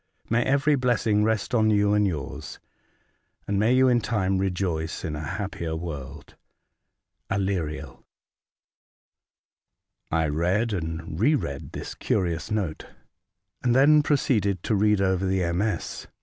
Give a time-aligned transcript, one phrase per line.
[0.31, 2.59] May every blessing rest on you and yours,
[3.47, 6.33] and may you in time rejoice in a happier world!
[7.29, 8.03] '^ Aleriel."
[10.09, 12.87] I read and re read this curious note,
[13.61, 16.07] and then proceeded to read over the MS.